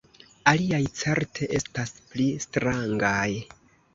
[0.51, 3.29] Aliaj certe estas pli strangaj.